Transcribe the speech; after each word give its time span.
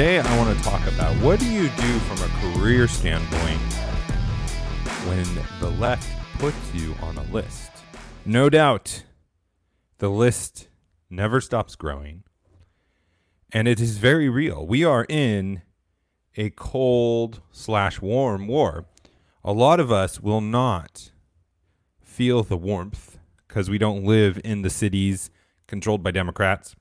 today 0.00 0.18
I 0.18 0.38
want 0.38 0.56
to 0.56 0.64
talk 0.64 0.80
about 0.86 1.14
what 1.16 1.38
do 1.40 1.46
you 1.46 1.68
do 1.68 1.98
from 1.98 2.22
a 2.22 2.56
career 2.56 2.88
standpoint 2.88 3.60
when 5.06 5.26
the 5.60 5.68
left 5.78 6.08
puts 6.38 6.56
you 6.72 6.94
on 7.02 7.18
a 7.18 7.22
list. 7.24 7.70
No 8.24 8.48
doubt, 8.48 9.04
the 9.98 10.08
list 10.08 10.70
never 11.10 11.38
stops 11.38 11.76
growing, 11.76 12.22
and 13.52 13.68
it 13.68 13.78
is 13.78 13.98
very 13.98 14.30
real. 14.30 14.66
We 14.66 14.86
are 14.86 15.04
in 15.06 15.60
a 16.34 16.48
cold 16.48 17.42
slash 17.52 18.00
warm 18.00 18.46
war. 18.46 18.86
A 19.44 19.52
lot 19.52 19.80
of 19.80 19.92
us 19.92 20.18
will 20.18 20.40
not 20.40 21.10
feel 22.00 22.42
the 22.42 22.56
warmth 22.56 23.18
because 23.46 23.68
we 23.68 23.76
don't 23.76 24.04
live 24.04 24.40
in 24.44 24.62
the 24.62 24.70
cities 24.70 25.30
controlled 25.66 26.02
by 26.02 26.10
Democrats 26.10 26.74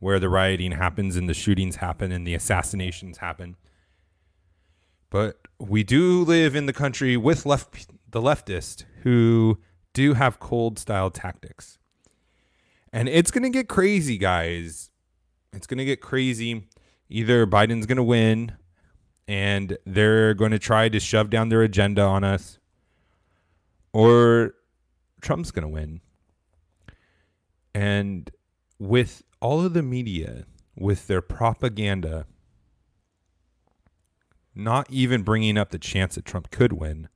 where 0.00 0.18
the 0.18 0.28
rioting 0.28 0.72
happens 0.72 1.16
and 1.16 1.28
the 1.28 1.34
shootings 1.34 1.76
happen 1.76 2.12
and 2.12 2.26
the 2.26 2.34
assassinations 2.34 3.18
happen. 3.18 3.56
But 5.10 5.38
we 5.58 5.82
do 5.82 6.22
live 6.22 6.54
in 6.54 6.66
the 6.66 6.72
country 6.72 7.16
with 7.16 7.46
left 7.46 7.88
the 8.10 8.20
leftist 8.20 8.84
who 9.02 9.58
do 9.92 10.14
have 10.14 10.38
cold 10.38 10.78
style 10.78 11.10
tactics. 11.10 11.78
And 12.92 13.08
it's 13.08 13.30
going 13.30 13.44
to 13.44 13.50
get 13.50 13.68
crazy, 13.68 14.18
guys. 14.18 14.90
It's 15.52 15.66
going 15.66 15.78
to 15.78 15.84
get 15.84 16.00
crazy. 16.00 16.68
Either 17.08 17.46
Biden's 17.46 17.86
going 17.86 17.96
to 17.96 18.02
win 18.02 18.52
and 19.28 19.76
they're 19.84 20.34
going 20.34 20.50
to 20.50 20.58
try 20.58 20.88
to 20.88 21.00
shove 21.00 21.30
down 21.30 21.48
their 21.48 21.62
agenda 21.62 22.02
on 22.02 22.24
us 22.24 22.58
or 23.92 24.54
Trump's 25.20 25.50
going 25.50 25.62
to 25.62 25.68
win. 25.68 26.00
And 27.74 28.30
with 28.78 29.22
all 29.40 29.64
of 29.64 29.74
the 29.74 29.82
media 29.82 30.44
with 30.76 31.06
their 31.06 31.22
propaganda 31.22 32.26
not 34.54 34.90
even 34.90 35.22
bringing 35.22 35.58
up 35.58 35.70
the 35.70 35.78
chance 35.78 36.14
that 36.14 36.24
Trump 36.24 36.50
could 36.50 36.72
win 36.72 37.08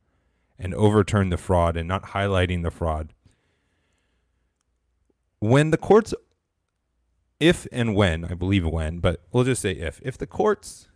and 0.59 0.75
overturn 0.75 1.31
the 1.31 1.39
fraud 1.39 1.77
and 1.77 1.89
not 1.89 2.03
highlighting 2.05 2.63
the 2.63 2.71
fraud. 2.71 3.15
When 5.39 5.71
the 5.71 5.79
courts, 5.79 6.13
if 7.41 7.67
and 7.73 7.97
when, 7.97 8.27
I 8.27 8.35
believe 8.35 8.67
when, 8.67 8.99
but 8.99 9.23
we'll 9.33 9.45
just 9.45 9.63
say 9.63 9.73
if, 9.73 10.01
if 10.05 10.19
the 10.19 10.27
courts 10.27 10.89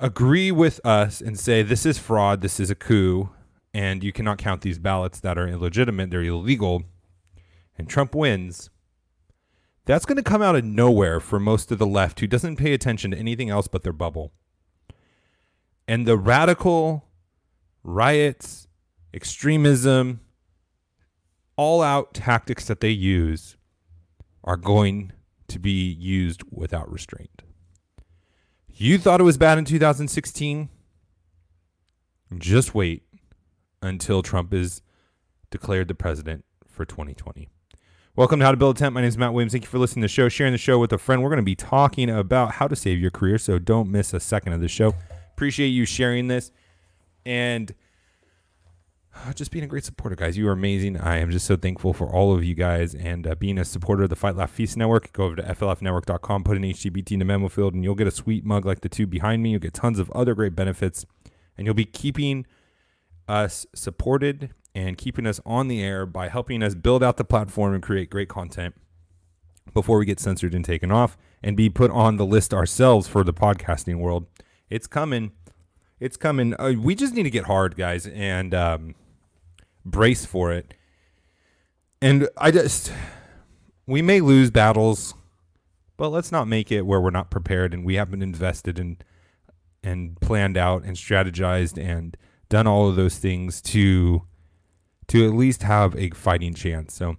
agree 0.00 0.50
with 0.50 0.84
us 0.84 1.20
and 1.20 1.38
say 1.38 1.62
this 1.62 1.86
is 1.86 1.98
fraud, 1.98 2.40
this 2.40 2.58
is 2.58 2.70
a 2.70 2.74
coup, 2.74 3.30
and 3.72 4.02
you 4.02 4.12
cannot 4.12 4.38
count 4.38 4.62
these 4.62 4.78
ballots 4.78 5.20
that 5.20 5.38
are 5.38 5.46
illegitimate, 5.46 6.10
they're 6.10 6.22
illegal 6.22 6.82
and 7.78 7.88
Trump 7.88 8.14
wins, 8.14 8.70
that's 9.84 10.04
going 10.04 10.16
to 10.16 10.22
come 10.22 10.42
out 10.42 10.56
of 10.56 10.64
nowhere 10.64 11.20
for 11.20 11.40
most 11.40 11.72
of 11.72 11.78
the 11.78 11.86
left 11.86 12.20
who 12.20 12.26
doesn't 12.26 12.56
pay 12.56 12.74
attention 12.74 13.12
to 13.12 13.16
anything 13.16 13.48
else 13.48 13.68
but 13.68 13.84
their 13.84 13.92
bubble. 13.92 14.32
And 15.86 16.06
the 16.06 16.18
radical 16.18 17.06
riots, 17.82 18.68
extremism, 19.14 20.20
all 21.56 21.80
out 21.82 22.12
tactics 22.12 22.66
that 22.66 22.80
they 22.80 22.90
use 22.90 23.56
are 24.44 24.56
going 24.56 25.12
to 25.48 25.58
be 25.58 25.90
used 25.90 26.42
without 26.50 26.90
restraint. 26.90 27.42
You 28.68 28.98
thought 28.98 29.20
it 29.20 29.24
was 29.24 29.38
bad 29.38 29.58
in 29.58 29.64
2016? 29.64 30.68
Just 32.36 32.74
wait 32.74 33.02
until 33.80 34.22
Trump 34.22 34.52
is 34.52 34.82
declared 35.50 35.88
the 35.88 35.94
president 35.94 36.44
for 36.66 36.84
2020. 36.84 37.48
Welcome 38.18 38.40
to 38.40 38.46
How 38.46 38.50
to 38.50 38.56
Build 38.56 38.76
a 38.76 38.78
Tent. 38.80 38.94
My 38.94 39.00
name 39.00 39.06
is 39.06 39.16
Matt 39.16 39.32
Williams. 39.32 39.52
Thank 39.52 39.62
you 39.62 39.70
for 39.70 39.78
listening 39.78 40.00
to 40.00 40.06
the 40.06 40.12
show, 40.12 40.28
sharing 40.28 40.50
the 40.50 40.58
show 40.58 40.76
with 40.80 40.92
a 40.92 40.98
friend. 40.98 41.22
We're 41.22 41.28
going 41.28 41.36
to 41.36 41.44
be 41.44 41.54
talking 41.54 42.10
about 42.10 42.54
how 42.54 42.66
to 42.66 42.74
save 42.74 42.98
your 42.98 43.12
career, 43.12 43.38
so 43.38 43.60
don't 43.60 43.88
miss 43.88 44.12
a 44.12 44.18
second 44.18 44.54
of 44.54 44.60
the 44.60 44.66
show. 44.66 44.92
Appreciate 45.34 45.68
you 45.68 45.84
sharing 45.84 46.26
this 46.26 46.50
and 47.24 47.72
uh, 49.14 49.32
just 49.34 49.52
being 49.52 49.64
a 49.64 49.68
great 49.68 49.84
supporter, 49.84 50.16
guys. 50.16 50.36
You 50.36 50.48
are 50.48 50.52
amazing. 50.52 50.96
I 50.96 51.18
am 51.18 51.30
just 51.30 51.46
so 51.46 51.54
thankful 51.54 51.92
for 51.92 52.12
all 52.12 52.34
of 52.34 52.42
you 52.42 52.56
guys 52.56 52.92
and 52.92 53.24
uh, 53.24 53.36
being 53.36 53.56
a 53.56 53.64
supporter 53.64 54.02
of 54.02 54.10
the 54.10 54.16
Fight 54.16 54.34
Laugh 54.34 54.50
Feast 54.50 54.76
Network. 54.76 55.12
Go 55.12 55.22
over 55.22 55.36
to 55.36 55.42
flfnetwork.com, 55.44 56.42
put 56.42 56.56
an 56.56 56.64
HTBT 56.64 57.12
in 57.12 57.18
the 57.20 57.24
memo 57.24 57.46
field, 57.48 57.74
and 57.74 57.84
you'll 57.84 57.94
get 57.94 58.08
a 58.08 58.10
sweet 58.10 58.44
mug 58.44 58.66
like 58.66 58.80
the 58.80 58.88
two 58.88 59.06
behind 59.06 59.44
me. 59.44 59.50
You'll 59.52 59.60
get 59.60 59.74
tons 59.74 60.00
of 60.00 60.10
other 60.10 60.34
great 60.34 60.56
benefits, 60.56 61.06
and 61.56 61.68
you'll 61.68 61.74
be 61.74 61.84
keeping 61.84 62.46
us 63.28 63.64
supported 63.76 64.50
and 64.78 64.96
keeping 64.96 65.26
us 65.26 65.40
on 65.44 65.66
the 65.66 65.82
air 65.82 66.06
by 66.06 66.28
helping 66.28 66.62
us 66.62 66.76
build 66.76 67.02
out 67.02 67.16
the 67.16 67.24
platform 67.24 67.74
and 67.74 67.82
create 67.82 68.08
great 68.08 68.28
content 68.28 68.76
before 69.74 69.98
we 69.98 70.06
get 70.06 70.20
censored 70.20 70.54
and 70.54 70.64
taken 70.64 70.92
off 70.92 71.16
and 71.42 71.56
be 71.56 71.68
put 71.68 71.90
on 71.90 72.16
the 72.16 72.24
list 72.24 72.54
ourselves 72.54 73.08
for 73.08 73.24
the 73.24 73.34
podcasting 73.34 73.98
world. 73.98 74.26
It's 74.70 74.86
coming. 74.86 75.32
It's 75.98 76.16
coming. 76.16 76.54
Uh, 76.60 76.74
we 76.80 76.94
just 76.94 77.12
need 77.12 77.24
to 77.24 77.30
get 77.30 77.46
hard, 77.46 77.74
guys, 77.74 78.06
and 78.06 78.54
um, 78.54 78.94
brace 79.84 80.24
for 80.24 80.52
it. 80.52 80.74
And 82.00 82.28
I 82.36 82.52
just, 82.52 82.92
we 83.84 84.00
may 84.00 84.20
lose 84.20 84.52
battles, 84.52 85.12
but 85.96 86.10
let's 86.10 86.30
not 86.30 86.46
make 86.46 86.70
it 86.70 86.82
where 86.82 87.00
we're 87.00 87.10
not 87.10 87.30
prepared 87.30 87.74
and 87.74 87.84
we 87.84 87.96
haven't 87.96 88.22
invested 88.22 88.78
and 88.78 89.02
and 89.82 90.20
planned 90.20 90.56
out 90.56 90.82
and 90.82 90.96
strategized 90.96 91.80
and 91.80 92.16
done 92.48 92.66
all 92.66 92.88
of 92.88 92.96
those 92.96 93.16
things 93.16 93.62
to 93.62 94.22
to 95.08 95.26
at 95.26 95.34
least 95.34 95.62
have 95.62 95.96
a 95.96 96.10
fighting 96.10 96.54
chance. 96.54 96.94
So 96.94 97.16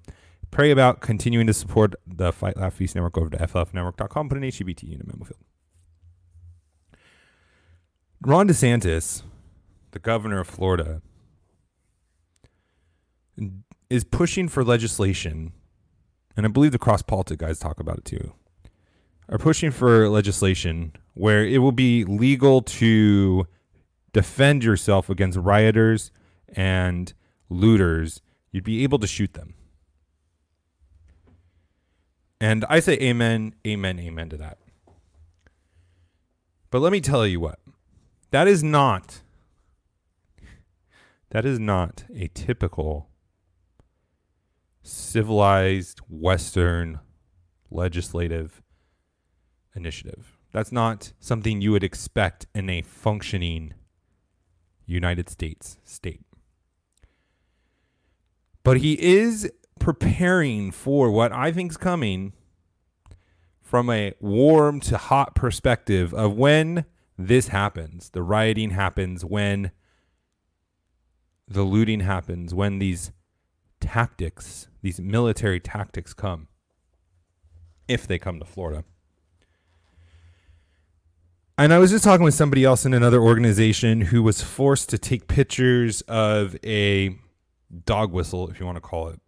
pray 0.51 0.72
about 0.72 1.01
continuing 1.01 1.47
to 1.47 1.53
support 1.53 1.95
the 2.07 2.31
Fight 2.31 2.57
Laugh 2.57 2.73
Feast 2.73 2.95
Network 2.95 3.17
over 3.17 3.29
to 3.29 3.38
flfnetwork.com. 3.38 4.29
Put 4.29 4.38
an 4.38 4.44
HTBT 4.44 4.94
in 4.94 5.01
a 5.01 5.05
memo 5.05 5.25
field. 5.25 5.39
Ron 8.22 8.47
DeSantis, 8.47 9.23
the 9.91 10.00
governor 10.00 10.41
of 10.41 10.47
Florida, 10.47 11.01
is 13.89 14.03
pushing 14.03 14.47
for 14.47 14.63
legislation, 14.63 15.53
and 16.35 16.45
I 16.45 16.50
believe 16.50 16.73
the 16.73 16.79
CrossPolitic 16.79 17.38
guys 17.38 17.59
talk 17.59 17.79
about 17.79 18.00
it 18.00 18.06
too, 18.06 18.33
are 19.29 19.38
pushing 19.38 19.71
for 19.71 20.09
legislation 20.09 20.94
where 21.13 21.45
it 21.45 21.59
will 21.59 21.71
be 21.71 22.03
legal 22.03 22.61
to 22.61 23.47
defend 24.11 24.63
yourself 24.63 25.09
against 25.09 25.38
rioters 25.38 26.11
and 26.50 27.13
looters, 27.50 28.22
you'd 28.52 28.64
be 28.64 28.84
able 28.84 29.00
to 29.00 29.08
shoot 29.08 29.34
them. 29.34 29.56
And 32.42 32.64
I 32.70 32.80
say 32.80 32.94
amen, 32.94 33.56
amen, 33.68 34.00
amen 34.00 34.30
to 34.30 34.38
that. 34.38 34.58
But 36.70 36.80
let 36.80 36.92
me 36.92 37.02
tell 37.02 37.26
you 37.26 37.40
what. 37.40 37.60
That 38.32 38.48
is 38.48 38.64
not 38.64 39.22
that 41.32 41.46
is 41.46 41.60
not 41.60 42.06
a 42.16 42.28
typical 42.30 43.10
civilized 44.81 46.00
western 46.10 47.00
legislative 47.70 48.64
initiative. 49.76 50.38
That's 50.52 50.72
not 50.72 51.14
something 51.20 51.62
you 51.62 51.72
would 51.72 51.84
expect 51.84 52.48
in 52.56 52.70
a 52.70 52.81
functioning 52.81 53.76
United 54.88 55.30
States 55.30 55.78
state. 55.84 56.22
But 58.64 58.78
he 58.78 58.94
is 59.02 59.52
preparing 59.80 60.72
for 60.72 61.09
what 61.09 61.31
I 61.31 61.52
think 61.52 61.72
is 61.72 61.78
coming 61.78 62.34
from 63.62 63.90
a 63.90 64.14
warm 64.20 64.80
to 64.81 64.97
hot 64.97 65.36
perspective 65.36 66.14
of 66.14 66.34
when 66.36 66.86
this 67.18 67.50
happens, 67.50 68.09
the 68.09 68.24
rioting 68.24 68.72
happens, 68.72 69.24
when 69.24 69.72
the 71.48 71.64
looting 71.64 72.02
happens, 72.02 72.53
when 72.53 72.80
these 72.80 73.12
tactics, 73.80 74.68
these 74.81 75.00
military 75.00 75.59
tactics 75.59 76.14
come, 76.14 76.48
if 77.88 78.07
they 78.07 78.19
come 78.19 78.39
to 78.39 78.45
Florida. 78.45 78.83
And 81.57 81.74
I 81.74 81.78
was 81.78 81.92
just 81.92 82.06
talking 82.06 82.24
with 82.24 82.33
somebody 82.33 82.63
else 82.63 82.86
in 82.86 82.94
another 82.94 83.19
organization 83.22 84.01
who 84.01 84.24
was 84.24 84.42
forced 84.42 84.89
to 84.89 84.98
take 84.98 85.28
pictures 85.28 86.01
of 86.01 86.56
a 86.63 87.19
dog 87.86 88.12
whistle, 88.12 88.50
if 88.50 88.60
you 88.60 88.66
want 88.66 88.77
to 88.77 88.81
call 88.81 89.10
it, 89.10 89.19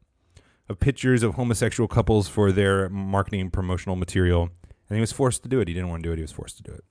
of 0.69 0.79
pictures 0.79 1.23
of 1.23 1.35
homosexual 1.35 1.87
couples 1.87 2.27
for 2.27 2.51
their 2.51 2.89
marketing 2.89 3.49
promotional 3.49 3.95
material. 3.95 4.49
And 4.89 4.97
he 4.97 5.01
was 5.01 5.11
forced 5.11 5.43
to 5.43 5.49
do 5.49 5.59
it. 5.59 5.67
He 5.67 5.73
didn't 5.73 5.89
want 5.89 6.03
to 6.03 6.09
do 6.09 6.13
it. 6.13 6.17
He 6.17 6.21
was 6.21 6.31
forced 6.31 6.57
to 6.57 6.63
do 6.63 6.71
it. 6.71 6.83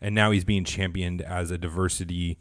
And 0.00 0.14
now 0.14 0.30
he's 0.30 0.44
being 0.44 0.64
championed 0.64 1.22
as 1.22 1.50
a 1.50 1.56
diversity 1.56 2.38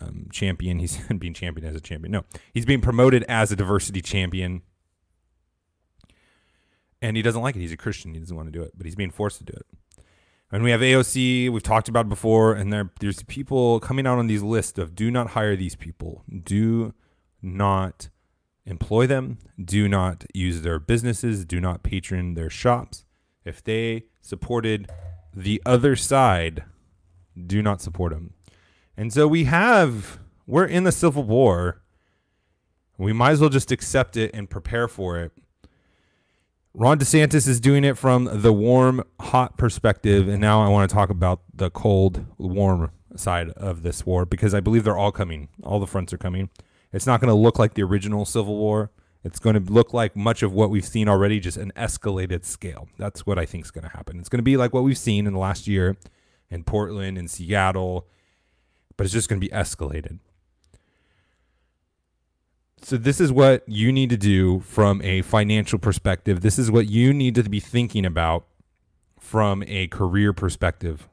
um, 0.00 0.28
champion. 0.32 0.78
He's 0.78 0.96
being 1.18 1.34
championed 1.34 1.68
as 1.68 1.76
a 1.76 1.80
champion. 1.80 2.12
No, 2.12 2.24
he's 2.52 2.66
being 2.66 2.80
promoted 2.80 3.24
as 3.24 3.52
a 3.52 3.56
diversity 3.56 4.00
champion. 4.00 4.62
And 7.00 7.16
he 7.16 7.22
doesn't 7.22 7.42
like 7.42 7.54
it. 7.56 7.60
He's 7.60 7.72
a 7.72 7.76
Christian. 7.76 8.14
He 8.14 8.20
doesn't 8.20 8.34
want 8.34 8.48
to 8.48 8.58
do 8.58 8.62
it, 8.62 8.72
but 8.76 8.86
he's 8.86 8.96
being 8.96 9.10
forced 9.10 9.38
to 9.38 9.44
do 9.44 9.52
it. 9.52 9.66
And 10.50 10.62
we 10.62 10.70
have 10.70 10.80
AOC, 10.80 11.50
we've 11.50 11.62
talked 11.62 11.90
about 11.90 12.08
before, 12.08 12.54
and 12.54 12.72
there, 12.72 12.90
there's 13.00 13.22
people 13.24 13.80
coming 13.80 14.06
out 14.06 14.18
on 14.18 14.28
these 14.28 14.42
lists 14.42 14.78
of 14.78 14.94
do 14.94 15.10
not 15.10 15.30
hire 15.30 15.56
these 15.56 15.76
people. 15.76 16.24
Do 16.42 16.94
not 17.42 18.08
employ 18.64 19.06
them, 19.06 19.38
do 19.62 19.88
not 19.88 20.24
use 20.34 20.62
their 20.62 20.78
businesses, 20.78 21.44
do 21.44 21.60
not 21.60 21.82
patron 21.82 22.34
their 22.34 22.50
shops, 22.50 23.04
If 23.44 23.64
they 23.64 24.04
supported 24.20 24.90
the 25.34 25.62
other 25.64 25.96
side, 25.96 26.64
do 27.46 27.62
not 27.62 27.80
support 27.80 28.12
them. 28.12 28.34
And 28.96 29.12
so 29.12 29.26
we 29.26 29.44
have, 29.44 30.18
we're 30.46 30.66
in 30.66 30.84
the 30.84 30.92
Civil 30.92 31.22
War. 31.22 31.80
We 32.98 33.12
might 33.12 33.30
as 33.30 33.40
well 33.40 33.48
just 33.48 33.70
accept 33.70 34.16
it 34.16 34.32
and 34.34 34.50
prepare 34.50 34.88
for 34.88 35.18
it. 35.18 35.32
Ron 36.74 36.98
DeSantis 36.98 37.48
is 37.48 37.60
doing 37.60 37.84
it 37.84 37.96
from 37.96 38.28
the 38.42 38.52
warm, 38.52 39.02
hot 39.20 39.56
perspective. 39.56 40.28
And 40.28 40.40
now 40.40 40.62
I 40.62 40.68
want 40.68 40.90
to 40.90 40.94
talk 40.94 41.08
about 41.08 41.40
the 41.54 41.70
cold, 41.70 42.26
warm 42.36 42.90
side 43.16 43.50
of 43.50 43.82
this 43.82 44.04
war 44.04 44.26
because 44.26 44.52
I 44.52 44.60
believe 44.60 44.84
they're 44.84 44.98
all 44.98 45.12
coming. 45.12 45.48
All 45.62 45.80
the 45.80 45.86
fronts 45.86 46.12
are 46.12 46.18
coming. 46.18 46.50
It's 46.92 47.06
not 47.06 47.20
going 47.20 47.28
to 47.28 47.34
look 47.34 47.58
like 47.58 47.74
the 47.74 47.82
original 47.82 48.24
Civil 48.24 48.56
War. 48.56 48.90
It's 49.24 49.38
going 49.38 49.62
to 49.62 49.72
look 49.72 49.92
like 49.92 50.16
much 50.16 50.42
of 50.42 50.52
what 50.52 50.70
we've 50.70 50.84
seen 50.84 51.08
already, 51.08 51.40
just 51.40 51.56
an 51.56 51.72
escalated 51.76 52.44
scale. 52.44 52.88
That's 52.98 53.26
what 53.26 53.38
I 53.38 53.44
think 53.44 53.64
is 53.64 53.70
going 53.70 53.84
to 53.84 53.96
happen. 53.96 54.18
It's 54.18 54.28
going 54.28 54.38
to 54.38 54.44
be 54.44 54.56
like 54.56 54.72
what 54.72 54.84
we've 54.84 54.98
seen 54.98 55.26
in 55.26 55.32
the 55.32 55.38
last 55.38 55.66
year 55.66 55.96
in 56.50 56.64
Portland 56.64 57.18
and 57.18 57.30
Seattle, 57.30 58.06
but 58.96 59.04
it's 59.04 59.12
just 59.12 59.28
going 59.28 59.40
to 59.40 59.46
be 59.46 59.52
escalated. 59.52 60.20
So, 62.80 62.96
this 62.96 63.20
is 63.20 63.32
what 63.32 63.64
you 63.66 63.90
need 63.90 64.08
to 64.10 64.16
do 64.16 64.60
from 64.60 65.02
a 65.02 65.22
financial 65.22 65.80
perspective. 65.80 66.40
This 66.40 66.58
is 66.60 66.70
what 66.70 66.88
you 66.88 67.12
need 67.12 67.34
to 67.34 67.42
be 67.42 67.58
thinking 67.58 68.06
about 68.06 68.46
from 69.18 69.64
a 69.66 69.88
career 69.88 70.32
perspective. 70.32 71.08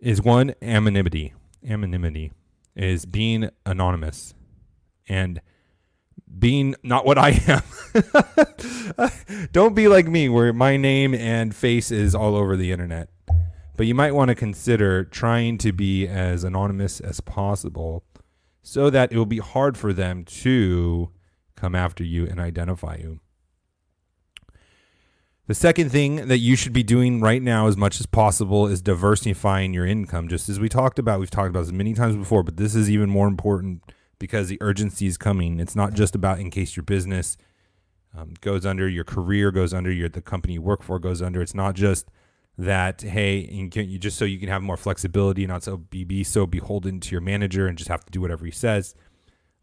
Is 0.00 0.20
one 0.20 0.54
anonymity. 0.60 1.34
Anonymity 1.66 2.32
is 2.78 3.04
being 3.04 3.50
anonymous 3.66 4.34
and 5.08 5.42
being 6.38 6.74
not 6.82 7.04
what 7.04 7.18
I 7.18 7.40
am. 7.46 9.08
Don't 9.52 9.74
be 9.74 9.88
like 9.88 10.06
me, 10.06 10.28
where 10.28 10.52
my 10.52 10.76
name 10.76 11.14
and 11.14 11.54
face 11.54 11.90
is 11.90 12.14
all 12.14 12.36
over 12.36 12.56
the 12.56 12.70
internet. 12.70 13.10
But 13.76 13.86
you 13.86 13.94
might 13.94 14.14
want 14.14 14.28
to 14.28 14.34
consider 14.34 15.04
trying 15.04 15.58
to 15.58 15.72
be 15.72 16.06
as 16.06 16.44
anonymous 16.44 17.00
as 17.00 17.20
possible 17.20 18.04
so 18.62 18.90
that 18.90 19.12
it 19.12 19.16
will 19.16 19.26
be 19.26 19.38
hard 19.38 19.76
for 19.76 19.92
them 19.92 20.24
to 20.24 21.10
come 21.56 21.74
after 21.74 22.04
you 22.04 22.26
and 22.26 22.40
identify 22.40 22.96
you. 22.96 23.20
The 25.48 25.54
second 25.54 25.88
thing 25.88 26.28
that 26.28 26.38
you 26.38 26.56
should 26.56 26.74
be 26.74 26.82
doing 26.82 27.22
right 27.22 27.40
now, 27.40 27.68
as 27.68 27.76
much 27.76 28.00
as 28.00 28.04
possible, 28.06 28.66
is 28.66 28.82
diversifying 28.82 29.72
your 29.72 29.86
income. 29.86 30.28
Just 30.28 30.50
as 30.50 30.60
we 30.60 30.68
talked 30.68 30.98
about, 30.98 31.20
we've 31.20 31.30
talked 31.30 31.48
about 31.48 31.62
this 31.62 31.72
many 31.72 31.94
times 31.94 32.16
before, 32.16 32.42
but 32.42 32.58
this 32.58 32.74
is 32.74 32.90
even 32.90 33.08
more 33.08 33.26
important 33.26 33.82
because 34.18 34.48
the 34.48 34.58
urgency 34.60 35.06
is 35.06 35.16
coming. 35.16 35.58
It's 35.58 35.74
not 35.74 35.94
just 35.94 36.14
about 36.14 36.38
in 36.38 36.50
case 36.50 36.76
your 36.76 36.82
business 36.82 37.38
um, 38.14 38.34
goes 38.42 38.66
under, 38.66 38.86
your 38.86 39.04
career 39.04 39.50
goes 39.50 39.72
under, 39.72 39.90
your 39.90 40.10
the 40.10 40.20
company 40.20 40.52
you 40.54 40.60
work 40.60 40.82
for 40.82 40.98
goes 40.98 41.22
under. 41.22 41.40
It's 41.40 41.54
not 41.54 41.74
just 41.74 42.10
that 42.58 43.00
hey, 43.00 43.48
you, 43.50 43.70
can, 43.70 43.88
you 43.88 43.98
just 43.98 44.18
so 44.18 44.26
you 44.26 44.38
can 44.38 44.50
have 44.50 44.60
more 44.60 44.76
flexibility, 44.76 45.46
not 45.46 45.62
so 45.62 45.78
be, 45.78 46.04
be 46.04 46.24
so 46.24 46.46
beholden 46.46 47.00
to 47.00 47.12
your 47.12 47.22
manager 47.22 47.66
and 47.66 47.78
just 47.78 47.88
have 47.88 48.04
to 48.04 48.10
do 48.10 48.20
whatever 48.20 48.44
he 48.44 48.50
says. 48.50 48.94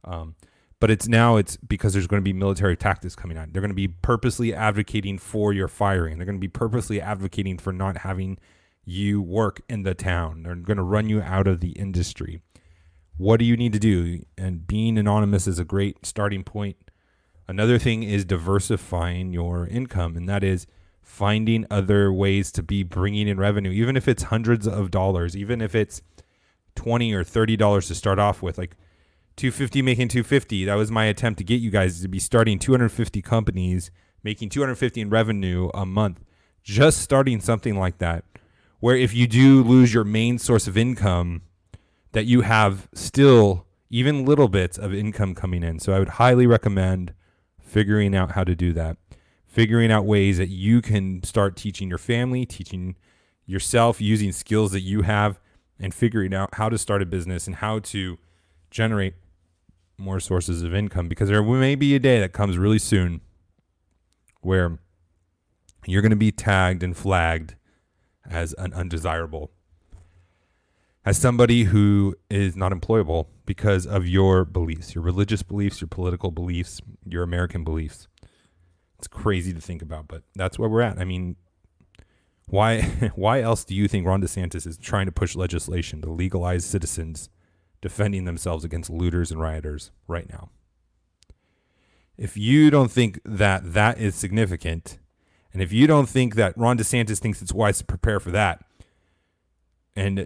Um, 0.03 0.33
but 0.79 0.91
it's 0.91 1.07
now 1.07 1.37
it's 1.37 1.57
because 1.57 1.93
there's 1.93 2.07
going 2.07 2.21
to 2.21 2.23
be 2.23 2.33
military 2.33 2.75
tactics 2.75 3.15
coming 3.15 3.37
on. 3.37 3.51
They're 3.51 3.61
going 3.61 3.69
to 3.69 3.75
be 3.75 3.87
purposely 3.87 4.53
advocating 4.53 5.17
for 5.17 5.53
your 5.53 5.67
firing. 5.67 6.17
They're 6.17 6.25
going 6.25 6.37
to 6.37 6.41
be 6.41 6.47
purposely 6.47 6.99
advocating 6.99 7.57
for 7.57 7.71
not 7.71 7.97
having 7.97 8.37
you 8.83 9.21
work 9.21 9.61
in 9.69 9.83
the 9.83 9.93
town. 9.93 10.43
They're 10.43 10.55
going 10.55 10.77
to 10.77 10.83
run 10.83 11.09
you 11.09 11.21
out 11.21 11.47
of 11.47 11.59
the 11.59 11.71
industry. 11.71 12.41
What 13.17 13.37
do 13.39 13.45
you 13.45 13.55
need 13.55 13.73
to 13.73 13.79
do? 13.79 14.21
And 14.37 14.67
being 14.67 14.97
anonymous 14.97 15.47
is 15.47 15.59
a 15.59 15.65
great 15.65 16.05
starting 16.05 16.43
point. 16.43 16.77
Another 17.47 17.79
thing 17.79 18.03
is 18.03 18.25
diversifying 18.25 19.31
your 19.31 19.67
income, 19.67 20.17
and 20.17 20.27
that 20.27 20.43
is 20.43 20.67
finding 21.01 21.65
other 21.69 22.11
ways 22.11 22.51
to 22.51 22.63
be 22.63 22.83
bringing 22.83 23.27
in 23.27 23.39
revenue, 23.39 23.69
even 23.69 23.95
if 23.95 24.07
it's 24.07 24.23
hundreds 24.23 24.67
of 24.67 24.91
dollars, 24.91 25.37
even 25.37 25.61
if 25.61 25.75
it's 25.75 26.01
20 26.75 27.13
or 27.13 27.23
30 27.23 27.55
dollars 27.55 27.87
to 27.87 27.95
start 27.95 28.19
off 28.19 28.41
with. 28.41 28.57
Like 28.57 28.75
250 29.35 29.81
making 29.81 30.07
250. 30.07 30.65
That 30.65 30.75
was 30.75 30.91
my 30.91 31.05
attempt 31.05 31.37
to 31.39 31.43
get 31.43 31.61
you 31.61 31.69
guys 31.69 32.01
to 32.01 32.07
be 32.07 32.19
starting 32.19 32.57
250 32.57 33.21
companies, 33.21 33.91
making 34.23 34.49
250 34.49 35.01
in 35.01 35.09
revenue 35.09 35.69
a 35.73 35.85
month. 35.85 36.23
Just 36.63 37.01
starting 37.01 37.41
something 37.41 37.77
like 37.77 37.99
that, 37.99 38.23
where 38.79 38.95
if 38.95 39.13
you 39.13 39.27
do 39.27 39.61
lose 39.61 39.93
your 39.93 40.03
main 40.03 40.39
source 40.39 40.67
of 40.67 40.77
income, 40.77 41.43
that 42.13 42.25
you 42.25 42.41
have 42.41 42.87
still 42.93 43.67
even 43.89 44.25
little 44.25 44.47
bits 44.47 44.77
of 44.77 44.93
income 44.93 45.35
coming 45.35 45.63
in. 45.63 45.79
So 45.79 45.93
I 45.93 45.99
would 45.99 46.09
highly 46.09 46.47
recommend 46.47 47.13
figuring 47.61 48.15
out 48.15 48.31
how 48.31 48.43
to 48.43 48.55
do 48.55 48.73
that. 48.73 48.97
Figuring 49.45 49.91
out 49.91 50.05
ways 50.05 50.37
that 50.37 50.49
you 50.49 50.81
can 50.81 51.23
start 51.23 51.55
teaching 51.55 51.87
your 51.87 51.97
family, 51.97 52.45
teaching 52.45 52.95
yourself, 53.45 54.01
using 54.01 54.31
skills 54.31 54.71
that 54.71 54.81
you 54.81 55.03
have, 55.03 55.39
and 55.79 55.93
figuring 55.93 56.33
out 56.33 56.55
how 56.55 56.67
to 56.69 56.77
start 56.77 57.01
a 57.01 57.05
business 57.05 57.47
and 57.47 57.57
how 57.57 57.79
to 57.79 58.17
generate 58.71 59.13
more 59.97 60.19
sources 60.19 60.63
of 60.63 60.73
income 60.73 61.07
because 61.07 61.29
there 61.29 61.43
may 61.43 61.75
be 61.75 61.95
a 61.95 61.99
day 61.99 62.19
that 62.19 62.33
comes 62.33 62.57
really 62.57 62.79
soon 62.79 63.21
where 64.41 64.79
you're 65.85 66.01
going 66.01 66.09
to 66.09 66.15
be 66.15 66.31
tagged 66.31 66.83
and 66.83 66.95
flagged 66.95 67.55
as 68.29 68.53
an 68.57 68.73
undesirable 68.73 69.51
as 71.05 71.17
somebody 71.17 71.65
who 71.65 72.15
is 72.29 72.55
not 72.55 72.71
employable 72.71 73.27
because 73.45 73.85
of 73.85 74.07
your 74.07 74.43
beliefs, 74.43 74.95
your 74.95 75.03
religious 75.03 75.43
beliefs, 75.43 75.79
your 75.79 75.87
political 75.87 76.31
beliefs, 76.31 76.81
your 77.05 77.21
American 77.21 77.63
beliefs. 77.63 78.07
It's 78.97 79.07
crazy 79.07 79.53
to 79.53 79.61
think 79.61 79.83
about, 79.83 80.07
but 80.07 80.23
that's 80.35 80.57
where 80.57 80.67
we're 80.67 80.81
at. 80.81 80.97
I 80.97 81.05
mean, 81.05 81.35
why 82.47 82.81
why 83.15 83.41
else 83.41 83.63
do 83.63 83.75
you 83.75 83.87
think 83.87 84.07
Ron 84.07 84.21
DeSantis 84.21 84.65
is 84.65 84.77
trying 84.77 85.05
to 85.05 85.11
push 85.11 85.35
legislation 85.35 86.01
to 86.01 86.09
legalize 86.09 86.65
citizens 86.65 87.29
defending 87.85 88.25
themselves 88.25 88.65
against 88.65 88.89
looters 88.89 89.29
and 89.29 89.39
rioters 89.39 89.91
right 90.07 90.27
now. 90.27 90.49
If 92.17 92.35
you 92.35 92.71
don't 92.71 92.89
think 92.89 93.19
that 93.23 93.73
that 93.73 93.99
is 93.99 94.15
significant, 94.15 94.97
and 95.53 95.61
if 95.61 95.71
you 95.71 95.85
don't 95.85 96.09
think 96.09 96.33
that 96.33 96.57
Ron 96.57 96.79
DeSantis 96.79 97.19
thinks 97.19 97.43
it's 97.43 97.53
wise 97.53 97.77
to 97.77 97.85
prepare 97.85 98.19
for 98.19 98.31
that, 98.31 98.65
and 99.95 100.25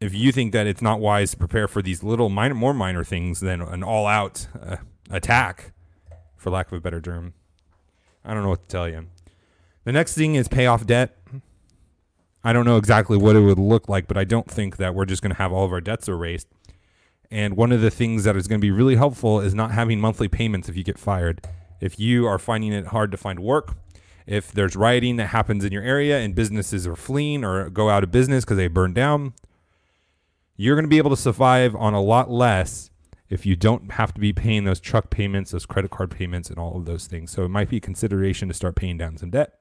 if 0.00 0.12
you 0.12 0.32
think 0.32 0.52
that 0.52 0.66
it's 0.66 0.82
not 0.82 0.98
wise 0.98 1.30
to 1.30 1.36
prepare 1.36 1.68
for 1.68 1.80
these 1.80 2.02
little 2.02 2.28
minor, 2.28 2.56
more 2.56 2.74
minor 2.74 3.04
things 3.04 3.38
than 3.38 3.60
an 3.60 3.84
all-out 3.84 4.48
uh, 4.60 4.78
attack, 5.10 5.72
for 6.36 6.50
lack 6.50 6.66
of 6.66 6.72
a 6.72 6.80
better 6.80 7.00
term, 7.00 7.34
I 8.24 8.34
don't 8.34 8.42
know 8.42 8.48
what 8.48 8.62
to 8.62 8.68
tell 8.68 8.88
you. 8.88 9.06
The 9.84 9.92
next 9.92 10.16
thing 10.16 10.34
is 10.34 10.48
pay 10.48 10.66
off 10.66 10.84
debt. 10.86 11.16
I 12.42 12.52
don't 12.52 12.64
know 12.64 12.78
exactly 12.78 13.16
what 13.16 13.36
it 13.36 13.40
would 13.42 13.60
look 13.60 13.88
like, 13.88 14.08
but 14.08 14.16
I 14.16 14.24
don't 14.24 14.50
think 14.50 14.78
that 14.78 14.92
we're 14.92 15.04
just 15.04 15.22
going 15.22 15.30
to 15.30 15.38
have 15.38 15.52
all 15.52 15.64
of 15.64 15.72
our 15.72 15.80
debts 15.80 16.08
erased. 16.08 16.48
And 17.30 17.56
one 17.56 17.70
of 17.70 17.80
the 17.80 17.90
things 17.90 18.24
that 18.24 18.36
is 18.36 18.48
going 18.48 18.60
to 18.60 18.64
be 18.64 18.72
really 18.72 18.96
helpful 18.96 19.40
is 19.40 19.54
not 19.54 19.70
having 19.70 20.00
monthly 20.00 20.28
payments 20.28 20.68
if 20.68 20.76
you 20.76 20.82
get 20.82 20.98
fired. 20.98 21.46
If 21.80 21.98
you 21.98 22.26
are 22.26 22.38
finding 22.38 22.72
it 22.72 22.88
hard 22.88 23.10
to 23.12 23.16
find 23.16 23.40
work, 23.40 23.76
if 24.26 24.52
there's 24.52 24.76
rioting 24.76 25.16
that 25.16 25.28
happens 25.28 25.64
in 25.64 25.72
your 25.72 25.82
area 25.82 26.18
and 26.18 26.34
businesses 26.34 26.86
are 26.86 26.96
fleeing 26.96 27.44
or 27.44 27.70
go 27.70 27.88
out 27.88 28.04
of 28.04 28.10
business 28.10 28.44
because 28.44 28.56
they 28.56 28.68
burn 28.68 28.92
down, 28.92 29.34
you're 30.56 30.76
going 30.76 30.84
to 30.84 30.90
be 30.90 30.98
able 30.98 31.10
to 31.10 31.16
survive 31.16 31.74
on 31.76 31.94
a 31.94 32.02
lot 32.02 32.30
less 32.30 32.90
if 33.28 33.46
you 33.46 33.54
don't 33.54 33.92
have 33.92 34.12
to 34.12 34.20
be 34.20 34.32
paying 34.32 34.64
those 34.64 34.80
truck 34.80 35.08
payments, 35.08 35.52
those 35.52 35.64
credit 35.64 35.90
card 35.90 36.10
payments, 36.10 36.50
and 36.50 36.58
all 36.58 36.76
of 36.76 36.84
those 36.84 37.06
things. 37.06 37.30
So 37.30 37.44
it 37.44 37.48
might 37.48 37.68
be 37.68 37.76
a 37.76 37.80
consideration 37.80 38.48
to 38.48 38.54
start 38.54 38.74
paying 38.74 38.98
down 38.98 39.16
some 39.16 39.30
debt. 39.30 39.54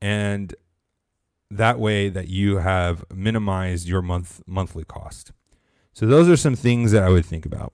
And 0.00 0.54
that 1.50 1.78
way 1.78 2.08
that 2.08 2.28
you 2.28 2.58
have 2.58 3.04
minimized 3.14 3.88
your 3.88 4.02
month 4.02 4.42
monthly 4.46 4.84
cost. 4.84 5.32
So 5.92 6.06
those 6.06 6.28
are 6.28 6.36
some 6.36 6.54
things 6.54 6.92
that 6.92 7.02
I 7.02 7.08
would 7.08 7.24
think 7.24 7.46
about. 7.46 7.72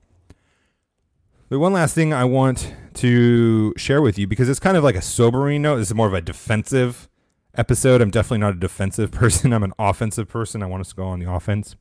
The 1.51 1.59
one 1.59 1.73
last 1.73 1.95
thing 1.95 2.13
I 2.13 2.25
want 2.25 2.75
to 2.95 3.75
share 3.77 4.01
with 4.01 4.19
you 4.19 4.27
because 4.27 4.49
it's 4.49 4.61
kind 4.61 4.77
of 4.77 4.85
like 4.85 4.95
a 4.95 5.03
sobering 5.03 5.63
note. 5.63 5.77
This 5.77 5.89
is 5.89 5.95
more 5.95 6.07
of 6.07 6.15
a 6.15 6.21
defensive 6.21 7.09
episode. 7.55 8.01
I'm 8.01 8.11
definitely 8.11 8.39
not 8.39 8.55
a 8.55 8.59
defensive 8.59 9.11
person. 9.13 9.53
I'm 9.53 9.63
an 9.63 9.75
offensive 9.79 10.29
person. 10.29 10.63
I 10.63 10.67
want 10.67 10.81
us 10.81 10.89
to 10.91 10.95
go 10.95 11.05
on 11.05 11.21
the 11.21 11.31
offense. 11.31 11.77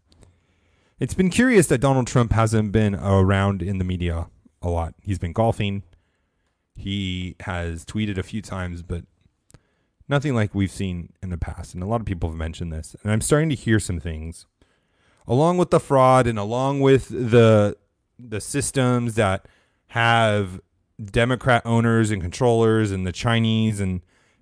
It's 0.99 1.13
been 1.13 1.29
curious 1.29 1.67
that 1.67 1.79
Donald 1.79 2.07
Trump 2.07 2.33
hasn't 2.33 2.71
been 2.71 2.95
around 2.95 3.61
in 3.61 3.77
the 3.77 3.83
media 3.83 4.27
a 4.61 4.69
lot. 4.69 4.95
He's 5.01 5.19
been 5.19 5.33
golfing. 5.33 5.83
He 6.75 7.35
has 7.41 7.85
tweeted 7.85 8.17
a 8.17 8.23
few 8.23 8.41
times, 8.41 8.81
but 8.81 9.03
nothing 10.13 10.35
like 10.35 10.53
we've 10.53 10.71
seen 10.71 11.11
in 11.23 11.29
the 11.29 11.37
past. 11.37 11.73
And 11.73 11.81
a 11.81 11.87
lot 11.87 11.99
of 11.99 12.05
people 12.05 12.29
have 12.29 12.37
mentioned 12.37 12.71
this. 12.71 12.95
And 13.01 13.11
I'm 13.11 13.21
starting 13.21 13.49
to 13.49 13.55
hear 13.55 13.79
some 13.79 13.99
things 13.99 14.45
along 15.27 15.57
with 15.57 15.71
the 15.71 15.79
fraud 15.79 16.27
and 16.27 16.37
along 16.37 16.81
with 16.81 17.09
the 17.09 17.75
the 18.19 18.39
systems 18.39 19.15
that 19.15 19.47
have 19.87 20.61
Democrat 21.03 21.63
owners 21.65 22.11
and 22.11 22.21
controllers 22.21 22.91
and 22.91 23.07
the 23.07 23.11
Chinese 23.11 23.79
and 23.79 24.01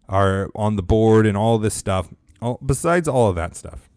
are 0.10 0.50
on 0.56 0.76
the 0.76 0.84
board 0.84 1.26
and 1.26 1.38
all 1.38 1.58
this 1.58 1.74
stuff. 1.74 2.10
All, 2.42 2.60
besides 2.64 3.08
all 3.08 3.30
of 3.30 3.36
that 3.38 3.56
stuff, 3.56 3.90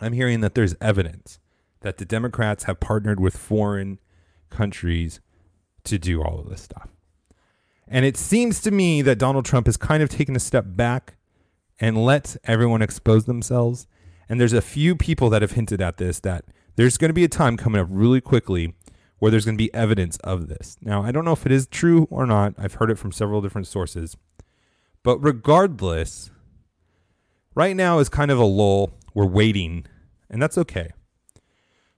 I'm 0.00 0.12
hearing 0.12 0.40
that 0.40 0.54
there's 0.54 0.76
evidence 0.80 1.40
that 1.80 1.98
the 1.98 2.04
Democrats 2.04 2.64
have 2.64 2.78
partnered 2.78 3.18
with 3.18 3.36
foreign 3.36 3.98
countries 4.50 5.20
to 5.82 5.98
do 5.98 6.22
all 6.22 6.38
of 6.38 6.48
this 6.48 6.62
stuff. 6.62 6.93
And 7.88 8.04
it 8.04 8.16
seems 8.16 8.60
to 8.62 8.70
me 8.70 9.02
that 9.02 9.18
Donald 9.18 9.44
Trump 9.44 9.66
has 9.66 9.76
kind 9.76 10.02
of 10.02 10.08
taken 10.08 10.34
a 10.36 10.40
step 10.40 10.64
back 10.68 11.16
and 11.78 12.04
let 12.04 12.36
everyone 12.44 12.82
expose 12.82 13.24
themselves. 13.24 13.86
And 14.28 14.40
there's 14.40 14.52
a 14.52 14.62
few 14.62 14.96
people 14.96 15.28
that 15.30 15.42
have 15.42 15.52
hinted 15.52 15.82
at 15.82 15.98
this 15.98 16.20
that 16.20 16.46
there's 16.76 16.96
going 16.96 17.10
to 17.10 17.14
be 17.14 17.24
a 17.24 17.28
time 17.28 17.56
coming 17.56 17.80
up 17.80 17.88
really 17.90 18.20
quickly 18.20 18.74
where 19.18 19.30
there's 19.30 19.44
going 19.44 19.56
to 19.56 19.62
be 19.62 19.72
evidence 19.72 20.16
of 20.18 20.48
this. 20.48 20.76
Now, 20.80 21.02
I 21.02 21.12
don't 21.12 21.24
know 21.24 21.32
if 21.32 21.46
it 21.46 21.52
is 21.52 21.66
true 21.66 22.06
or 22.10 22.26
not. 22.26 22.54
I've 22.58 22.74
heard 22.74 22.90
it 22.90 22.98
from 22.98 23.12
several 23.12 23.40
different 23.40 23.66
sources. 23.66 24.16
But 25.02 25.18
regardless, 25.18 26.30
right 27.54 27.76
now 27.76 27.98
is 27.98 28.08
kind 28.08 28.30
of 28.30 28.38
a 28.38 28.44
lull. 28.44 28.92
We're 29.14 29.26
waiting, 29.26 29.86
and 30.28 30.42
that's 30.42 30.58
okay. 30.58 30.90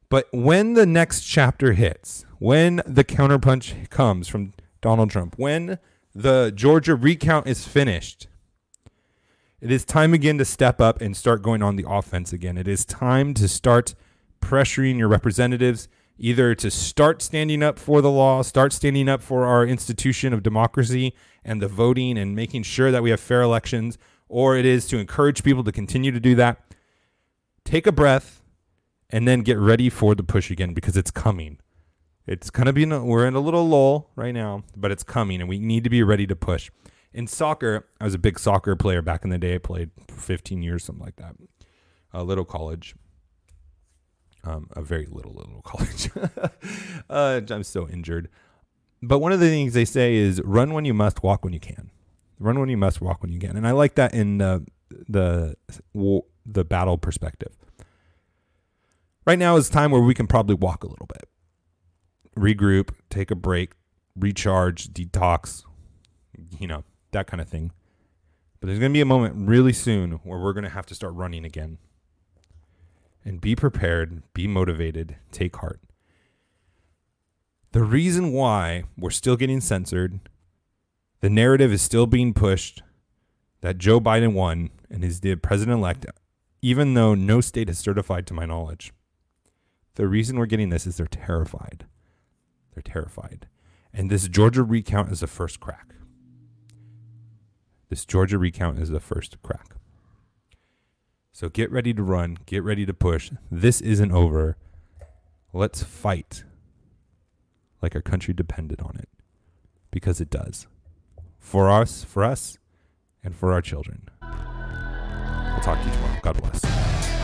But 0.08 0.28
when 0.32 0.74
the 0.74 0.86
next 0.86 1.22
chapter 1.22 1.72
hits, 1.72 2.24
when 2.38 2.82
the 2.86 3.04
counterpunch 3.04 3.88
comes 3.90 4.28
from 4.28 4.52
Donald 4.80 5.10
Trump, 5.10 5.34
when 5.36 5.78
the 6.14 6.52
Georgia 6.54 6.94
recount 6.94 7.46
is 7.46 7.66
finished, 7.66 8.28
it 9.60 9.70
is 9.70 9.84
time 9.84 10.14
again 10.14 10.38
to 10.38 10.44
step 10.44 10.80
up 10.80 11.00
and 11.00 11.16
start 11.16 11.42
going 11.42 11.62
on 11.62 11.76
the 11.76 11.88
offense 11.88 12.32
again. 12.32 12.58
It 12.58 12.68
is 12.68 12.84
time 12.84 13.34
to 13.34 13.48
start 13.48 13.94
pressuring 14.40 14.98
your 14.98 15.08
representatives 15.08 15.88
either 16.18 16.54
to 16.54 16.70
start 16.70 17.20
standing 17.20 17.62
up 17.62 17.78
for 17.78 18.00
the 18.00 18.10
law, 18.10 18.42
start 18.42 18.72
standing 18.72 19.08
up 19.08 19.22
for 19.22 19.44
our 19.44 19.66
institution 19.66 20.32
of 20.32 20.42
democracy 20.42 21.14
and 21.44 21.60
the 21.60 21.68
voting 21.68 22.16
and 22.16 22.34
making 22.34 22.62
sure 22.62 22.90
that 22.90 23.02
we 23.02 23.10
have 23.10 23.20
fair 23.20 23.42
elections, 23.42 23.98
or 24.28 24.56
it 24.56 24.64
is 24.64 24.86
to 24.86 24.98
encourage 24.98 25.42
people 25.42 25.62
to 25.64 25.72
continue 25.72 26.10
to 26.10 26.20
do 26.20 26.34
that. 26.34 26.60
Take 27.64 27.86
a 27.86 27.92
breath 27.92 28.42
and 29.10 29.26
then 29.28 29.40
get 29.40 29.58
ready 29.58 29.88
for 29.88 30.14
the 30.14 30.22
push 30.22 30.50
again 30.50 30.74
because 30.74 30.96
it's 30.96 31.10
coming. 31.10 31.58
It's 32.26 32.50
kind 32.50 32.68
of 32.68 32.74
being, 32.74 33.06
we're 33.06 33.26
in 33.26 33.34
a 33.34 33.40
little 33.40 33.68
lull 33.68 34.10
right 34.16 34.34
now, 34.34 34.64
but 34.76 34.90
it's 34.90 35.02
coming 35.02 35.40
and 35.40 35.48
we 35.48 35.58
need 35.58 35.84
to 35.84 35.90
be 35.90 36.02
ready 36.02 36.26
to 36.26 36.36
push. 36.36 36.70
In 37.12 37.26
soccer, 37.26 37.86
I 38.00 38.04
was 38.04 38.14
a 38.14 38.18
big 38.18 38.38
soccer 38.38 38.76
player 38.76 39.00
back 39.00 39.24
in 39.24 39.30
the 39.30 39.38
day. 39.38 39.54
I 39.54 39.58
played 39.58 39.90
for 40.08 40.20
15 40.20 40.62
years, 40.62 40.84
something 40.84 41.04
like 41.04 41.16
that. 41.16 41.36
A 42.12 42.24
little 42.24 42.44
college 42.44 42.94
um, 44.46 44.68
a 44.72 44.82
very 44.82 45.06
little 45.06 45.32
little 45.32 45.60
college. 45.64 46.10
uh, 47.10 47.40
I'm 47.50 47.64
so 47.64 47.88
injured. 47.88 48.28
But 49.02 49.18
one 49.18 49.32
of 49.32 49.40
the 49.40 49.48
things 49.48 49.74
they 49.74 49.84
say 49.84 50.14
is 50.14 50.40
run 50.42 50.72
when 50.72 50.84
you 50.84 50.94
must, 50.94 51.22
walk 51.22 51.44
when 51.44 51.52
you 51.52 51.60
can. 51.60 51.90
Run 52.38 52.58
when 52.58 52.68
you 52.68 52.76
must, 52.76 53.00
walk 53.00 53.22
when 53.22 53.32
you 53.32 53.38
can. 53.38 53.56
And 53.56 53.66
I 53.66 53.72
like 53.72 53.94
that 53.96 54.14
in 54.14 54.38
the 54.38 54.64
the 55.08 55.56
the 56.46 56.64
battle 56.64 56.96
perspective. 56.96 57.56
Right 59.26 59.38
now 59.38 59.56
is 59.56 59.68
time 59.68 59.90
where 59.90 60.00
we 60.00 60.14
can 60.14 60.26
probably 60.26 60.54
walk 60.54 60.84
a 60.84 60.86
little 60.86 61.06
bit, 61.06 61.28
regroup, 62.36 62.90
take 63.10 63.30
a 63.30 63.34
break, 63.34 63.72
recharge, 64.16 64.88
detox, 64.88 65.64
you 66.58 66.66
know 66.66 66.84
that 67.12 67.26
kind 67.26 67.40
of 67.40 67.48
thing. 67.48 67.72
But 68.60 68.68
there's 68.68 68.78
going 68.78 68.92
to 68.92 68.96
be 68.96 69.02
a 69.02 69.06
moment 69.06 69.48
really 69.48 69.72
soon 69.72 70.12
where 70.24 70.38
we're 70.38 70.52
going 70.52 70.64
to 70.64 70.70
have 70.70 70.86
to 70.86 70.94
start 70.94 71.14
running 71.14 71.44
again 71.44 71.78
and 73.24 73.40
be 73.40 73.56
prepared, 73.56 74.22
be 74.32 74.46
motivated, 74.46 75.16
take 75.32 75.56
heart. 75.56 75.80
The 77.72 77.82
reason 77.82 78.32
why 78.32 78.84
we're 78.96 79.10
still 79.10 79.36
getting 79.36 79.60
censored, 79.60 80.20
the 81.20 81.28
narrative 81.28 81.72
is 81.72 81.82
still 81.82 82.06
being 82.06 82.32
pushed 82.32 82.82
that 83.60 83.78
Joe 83.78 84.00
Biden 84.00 84.32
won 84.32 84.70
and 84.88 85.04
is 85.04 85.20
the 85.20 85.34
president 85.36 85.78
elect, 85.78 86.06
even 86.62 86.94
though 86.94 87.14
no 87.14 87.40
state 87.40 87.68
has 87.68 87.78
certified 87.78 88.26
to 88.28 88.34
my 88.34 88.46
knowledge. 88.46 88.92
The 89.96 90.06
reason 90.06 90.38
we're 90.38 90.46
getting 90.46 90.70
this 90.70 90.86
is 90.86 90.96
they're 90.96 91.06
terrified. 91.06 91.86
They're 92.76 92.82
terrified. 92.82 93.48
And 93.92 94.10
this 94.10 94.28
Georgia 94.28 94.62
recount 94.62 95.10
is 95.10 95.20
the 95.20 95.26
first 95.26 95.60
crack. 95.60 95.94
This 97.88 98.04
Georgia 98.04 98.36
recount 98.36 98.78
is 98.78 98.90
the 98.90 99.00
first 99.00 99.40
crack. 99.42 99.76
So 101.32 101.48
get 101.48 101.70
ready 101.72 101.94
to 101.94 102.02
run, 102.02 102.36
get 102.44 102.62
ready 102.62 102.84
to 102.84 102.92
push. 102.92 103.30
This 103.50 103.80
isn't 103.80 104.12
over. 104.12 104.58
Let's 105.54 105.82
fight 105.82 106.44
like 107.80 107.94
our 107.94 108.02
country 108.02 108.34
depended 108.34 108.82
on 108.82 108.96
it 108.98 109.08
because 109.90 110.20
it 110.20 110.28
does. 110.28 110.66
For 111.38 111.70
us, 111.70 112.04
for 112.04 112.24
us, 112.24 112.58
and 113.24 113.34
for 113.34 113.52
our 113.52 113.62
children. 113.62 114.10
We'll 114.20 115.62
talk 115.62 115.80
to 115.80 115.86
you 115.86 115.94
tomorrow. 115.94 116.18
God 116.22 116.42
bless. 116.42 117.15